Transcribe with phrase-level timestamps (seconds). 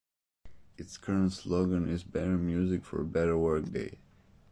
[0.79, 3.99] Its current slogan is Better Music For a Better Workday.